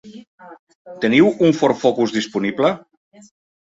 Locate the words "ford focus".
1.61-2.19